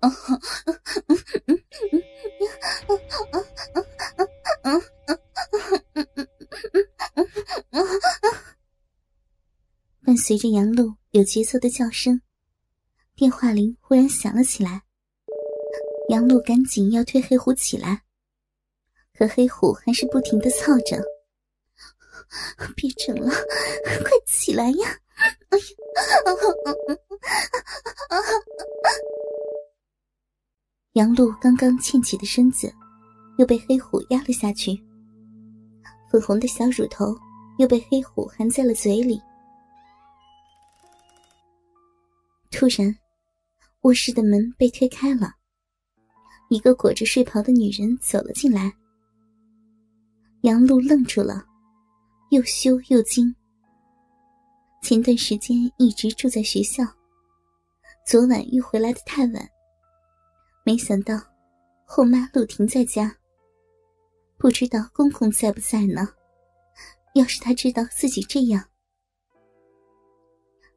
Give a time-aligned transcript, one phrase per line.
[10.04, 12.22] 伴随着杨璐有节奏的叫声，
[13.14, 14.82] 电话铃忽然响了起来。
[16.08, 18.04] 杨璐赶紧要推黑虎起来，
[19.14, 21.04] 可黑虎还是不停的操着
[22.74, 24.98] ：“别整了，快起来呀！”
[25.50, 25.64] 哎呀！
[30.98, 32.74] 杨璐刚刚欠起的身子，
[33.36, 34.76] 又被黑虎压了下去。
[36.10, 37.16] 粉红的小乳头
[37.58, 39.22] 又被黑虎含在了嘴里。
[42.50, 42.92] 突然，
[43.82, 45.30] 卧室的门被推开了，
[46.50, 48.72] 一个裹着睡袍的女人走了进来。
[50.40, 51.44] 杨璐愣住了，
[52.30, 53.32] 又羞又惊。
[54.82, 56.82] 前段时间一直住在学校，
[58.04, 59.48] 昨晚又回来的太晚。
[60.68, 61.14] 没想到
[61.86, 63.18] 后妈陆婷在家，
[64.36, 66.06] 不知道公公在不在呢。
[67.14, 68.68] 要是他知道自己这样，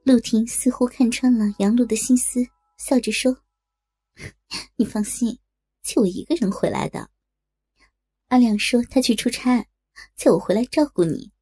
[0.04, 2.40] 陆婷似乎看穿了杨璐的心思，
[2.78, 3.38] 笑着说
[4.80, 5.38] ：“你放心，
[5.84, 7.10] 就我一个人回来的。
[8.30, 9.68] 阿亮说他去出差，
[10.16, 11.34] 叫我回来照顾你。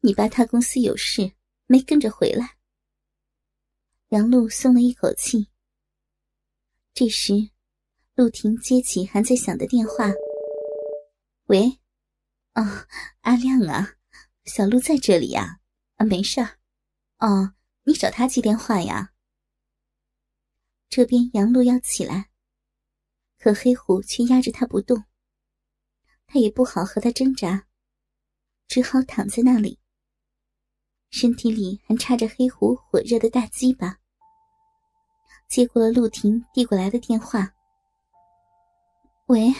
[0.00, 1.32] 你爸他公司有事。”
[1.64, 2.58] 没跟着回来，
[4.08, 5.48] 杨璐松了一口气。
[6.92, 7.50] 这时，
[8.14, 10.10] 陆婷接起还在响的电话
[11.46, 11.80] ：“喂，
[12.54, 12.86] 哦，
[13.22, 13.94] 阿亮啊，
[14.44, 15.60] 小陆在这里呀，
[15.96, 16.40] 啊，没事，
[17.18, 19.12] 哦，你找他接电话呀。”
[20.90, 22.30] 这边杨璐要起来，
[23.38, 25.04] 可黑虎却压着他不动，
[26.26, 27.66] 他也不好和他挣扎，
[28.68, 29.78] 只好躺在那里。
[31.10, 33.98] 身体里还插着黑虎火热的大鸡巴，
[35.48, 37.54] 接过了陆婷递过来的电话。
[39.30, 39.54] 喂，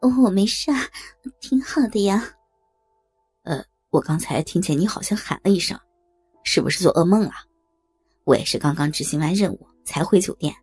[0.00, 0.90] 我没事儿，
[1.38, 2.34] 挺好的呀。
[3.42, 5.78] 呃，我刚才听见你好像喊了一声，
[6.44, 7.32] 是不是做噩梦了？
[8.24, 10.54] 我也是刚刚执行完任务才回酒店。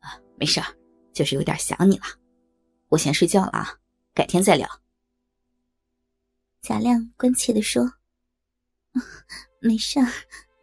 [0.00, 0.66] 啊，没事儿，
[1.12, 2.06] 就是有点想你了。
[2.88, 3.78] 我先睡觉了啊，
[4.12, 4.68] 改天再聊。
[6.60, 7.88] 贾亮关切的说。
[9.62, 10.08] 没事儿，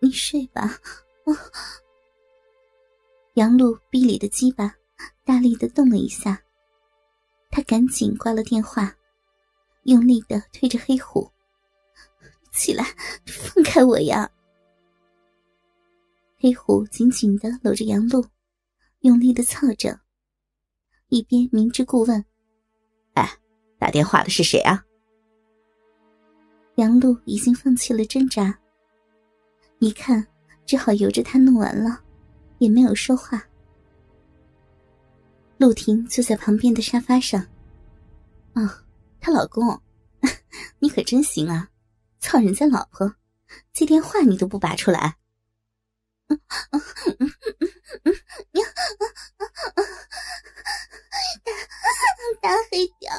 [0.02, 0.78] 你睡吧。
[3.36, 4.76] 杨璐逼里的鸡巴
[5.24, 6.42] 大力的动了一下，
[7.50, 8.96] 他赶紧挂了电话，
[9.84, 11.32] 用力的推着黑虎
[12.52, 12.86] 起来，
[13.26, 14.30] 放开我呀！
[16.38, 18.26] 黑虎紧紧的搂着杨璐，
[19.00, 20.00] 用力的操着，
[21.08, 22.24] 一边明知故问
[23.16, 23.30] ：“哎，
[23.80, 24.84] 打电话的是谁啊？”
[26.76, 28.58] 杨璐已经放弃了挣扎，
[29.80, 30.26] 一看
[30.66, 32.02] 只好由着他弄完了，
[32.58, 33.42] 也没有说话。
[35.64, 37.40] 陆婷坐在旁边的沙发上，
[38.52, 38.84] 啊，
[39.22, 39.82] 她老公，
[40.80, 41.70] 你可真行啊，
[42.20, 43.16] 操人家老婆，
[43.72, 45.16] 接电话你都不拔出来。
[52.42, 53.14] 大大黑屌。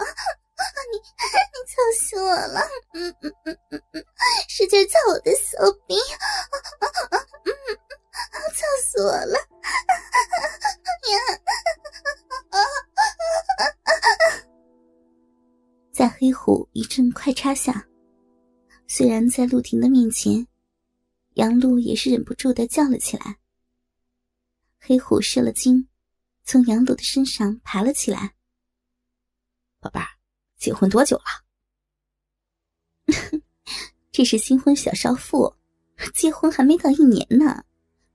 [18.97, 20.47] 虽然在陆婷的面前，
[21.33, 23.41] 杨璐也是忍不住的叫了起来。
[24.79, 25.89] 黑虎射了精，
[26.45, 28.37] 从杨璐的身上爬了起来。
[29.81, 30.07] 宝贝儿。
[30.59, 31.25] 结婚多久了？
[34.13, 35.53] 这是新婚小少妇，
[36.15, 37.65] 结婚还没到一年呢，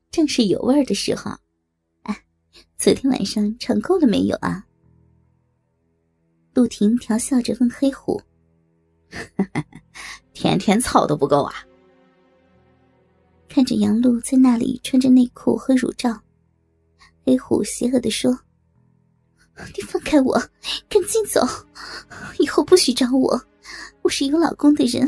[0.10, 1.30] 正是有味儿的时候。
[2.04, 2.24] 哎，
[2.78, 4.66] 昨天晚上尝够了没有啊？
[6.54, 8.22] 陆婷调笑着问黑虎
[10.42, 11.54] ：“天天操都不够啊！”
[13.50, 16.18] 看着杨璐在那里穿着内裤和乳罩，
[17.26, 18.40] 黑虎邪恶的说。
[19.76, 20.42] 你放开我，
[20.88, 21.42] 赶紧走！
[22.38, 23.38] 以后不许找我，
[24.02, 25.06] 我是有老公的人。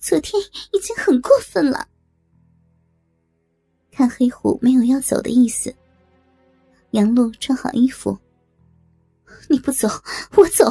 [0.00, 1.86] 昨天已经很过分了。
[3.92, 5.74] 看黑虎没有要走的意思，
[6.92, 8.18] 杨璐穿好衣服。
[9.50, 9.86] 你不走，
[10.36, 10.64] 我走，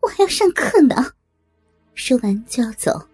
[0.00, 1.12] 我还要上课呢。
[1.94, 3.06] 说完就要走。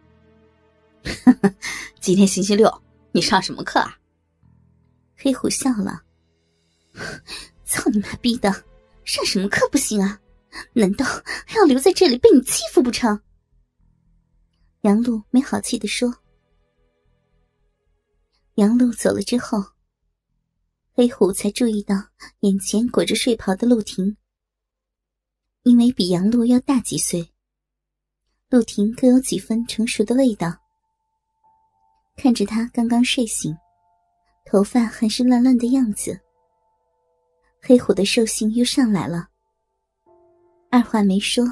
[2.01, 2.83] 今天星期六，
[3.13, 3.99] 你上什么课啊？
[5.17, 6.03] 黑虎笑了。
[7.65, 8.51] 操你妈逼的，
[9.05, 10.21] 上什么课不行啊？
[10.75, 11.05] 难道
[11.47, 13.21] 还要留在这里被你欺负不成？
[14.83, 16.15] 杨璐没好气的说。
[18.57, 19.65] 杨璐走了之后，
[20.93, 21.95] 黑虎才注意到
[22.41, 24.17] 眼前裹着睡袍的陆婷。
[25.63, 27.33] 因为比杨璐要大几岁，
[28.51, 30.62] 陆婷更有几分成熟的味道。
[32.17, 33.57] 看着他刚刚睡醒，
[34.45, 36.21] 头发还是乱乱的样子，
[37.61, 39.29] 黑虎的兽性又上来了。
[40.71, 41.45] 二话没说，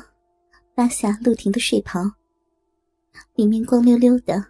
[0.75, 2.01] 扒下陆婷的睡袍，
[3.35, 4.45] 里面光溜溜的，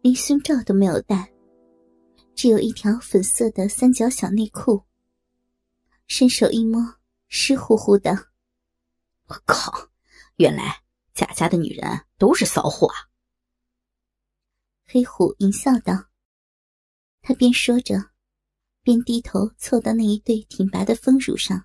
[0.00, 1.32] 连胸罩都没有戴。
[2.34, 4.82] 只有一条粉色的三角小内裤，
[6.06, 6.96] 伸手一摸，
[7.28, 8.10] 湿乎乎的。
[9.26, 9.90] 我靠！
[10.36, 10.82] 原来
[11.14, 11.86] 贾家的女人
[12.18, 13.11] 都是骚货啊！
[14.92, 16.10] 黑虎淫笑道。
[17.22, 18.10] 他边说着，
[18.82, 21.64] 边低头凑到那一对挺拔的丰乳上，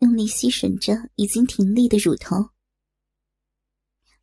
[0.00, 2.50] 用力吸吮着已经挺立的乳头。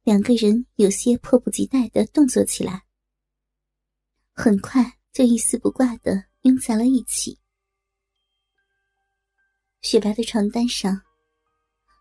[0.03, 2.85] 两个人有些迫不及待的动作起来，
[4.33, 4.99] 很快。
[5.15, 7.39] 就一丝不挂的拥在了一起。
[9.81, 11.03] 雪白的床单上，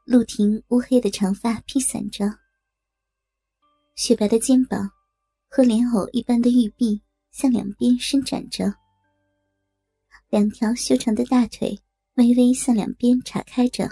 [0.05, 2.41] 陆婷乌黑的长发披散着，
[3.95, 4.91] 雪白的肩膀
[5.57, 8.75] 和莲藕一般的玉臂向两边伸展着，
[10.29, 11.79] 两条修长的大腿
[12.17, 13.89] 微微向两边岔开着，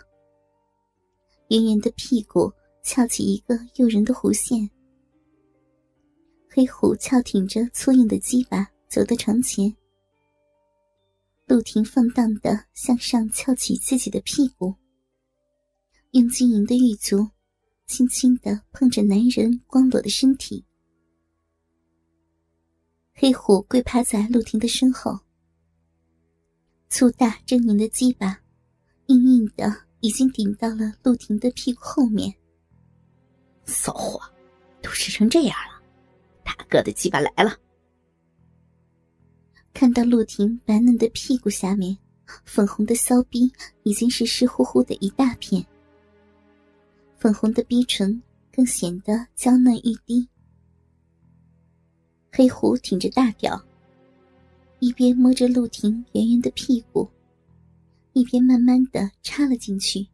[1.50, 4.68] 圆圆的屁股翘起一个诱人的弧线，
[6.50, 8.68] 黑虎翘挺着粗硬的鸡巴。
[8.88, 9.72] 走到床前，
[11.46, 14.74] 陆婷放荡的向上翘起自己的屁股，
[16.10, 17.30] 用晶莹的玉足
[17.86, 20.66] 轻轻的碰着男人光裸的身体。
[23.22, 25.16] 黑虎跪趴在陆婷的身后，
[26.88, 28.36] 粗大狰狞的鸡巴
[29.06, 32.34] 硬硬的已经顶到了陆婷的屁股后面。
[33.64, 34.20] 骚货，
[34.82, 35.80] 都湿成这样了，
[36.42, 37.56] 大哥的鸡巴来了。
[39.72, 41.96] 看到陆婷白嫩的屁股下面，
[42.44, 43.48] 粉红的骚逼
[43.84, 45.64] 已经是湿乎乎的一大片，
[47.18, 48.20] 粉红的逼唇
[48.52, 50.28] 更显得娇嫩欲滴。
[52.34, 53.62] 黑狐挺着大屌，
[54.78, 57.06] 一边摸着陆婷圆圆的屁股，
[58.14, 60.06] 一边慢慢的插了进去。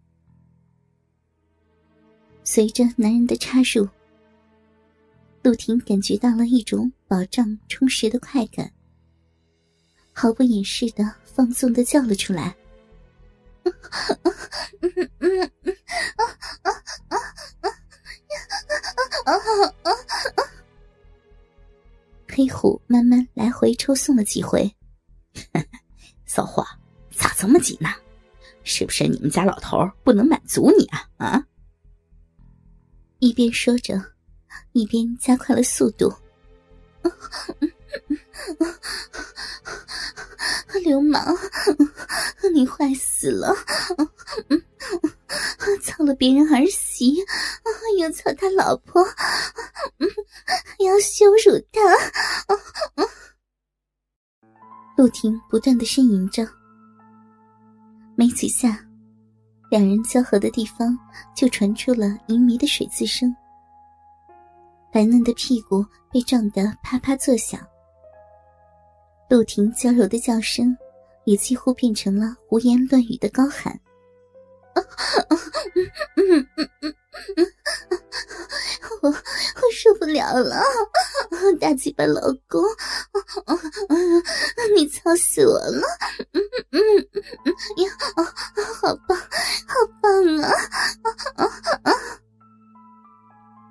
[2.42, 3.88] 随着男人的插入，
[5.44, 8.68] 陆婷感觉到了一种饱胀充实的快感。
[10.12, 12.57] 毫不掩饰的放纵的叫了出来。
[23.68, 24.74] 回抽送了几回，
[26.24, 26.66] 骚货，
[27.14, 27.90] 咋这么急呢？
[28.64, 31.06] 是不是你们家老头不能满足你啊？
[31.18, 31.44] 啊！
[33.18, 34.02] 一边说着，
[34.72, 36.10] 一边加快了速度。
[40.82, 41.36] 流氓，
[42.54, 43.54] 你坏死了！
[45.82, 47.16] 操了别人儿媳，
[47.98, 51.82] 又操他老婆，还要羞辱他！
[54.98, 56.44] 陆婷不断的呻吟着，
[58.16, 58.84] 没几下，
[59.70, 60.98] 两人交合的地方
[61.36, 63.32] 就传出了淫靡的水渍声，
[64.92, 67.64] 白嫩的屁股被撞得啪啪作响。
[69.30, 70.76] 陆婷娇柔的叫声，
[71.26, 73.78] 也几乎变成了胡言乱语的高喊
[79.02, 79.14] ：“我我
[79.72, 80.62] 受不了了，
[81.60, 82.62] 大鸡巴老公，
[84.76, 85.86] 你操死我了！
[87.76, 87.90] 呀，
[88.80, 89.16] 好棒，
[89.66, 90.50] 好棒啊！”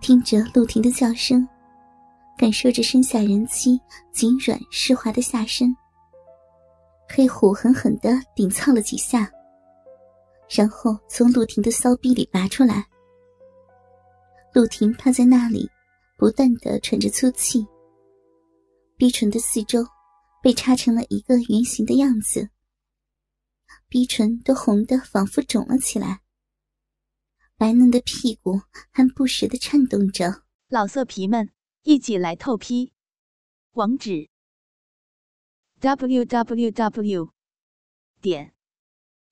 [0.01, 1.47] 听着陆婷的叫声。
[2.39, 3.81] 感受着身下人妻
[4.13, 5.75] 紧软湿滑的下身，
[7.09, 9.27] 黑虎狠狠的顶操了几下，
[10.47, 12.85] 然后从陆婷的骚逼里拔出来。
[14.57, 15.69] 陆婷趴在那里，
[16.17, 17.63] 不断的喘着粗气，
[18.95, 19.85] 鼻唇的四周
[20.41, 22.49] 被插成了一个圆形的样子，
[23.87, 26.21] 鼻唇都红的仿佛肿了起来，
[27.55, 28.59] 白嫩的屁股
[28.89, 30.41] 还不时的颤动着。
[30.69, 31.51] 老色皮们。
[31.83, 32.91] 一起来透批，
[33.73, 34.27] 网址
[35.79, 37.29] www.
[38.19, 38.55] 点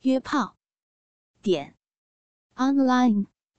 [0.02, 0.56] 约炮
[1.42, 1.76] 点
[2.56, 3.26] online